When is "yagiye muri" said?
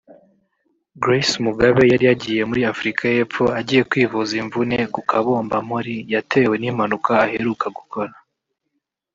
2.09-2.61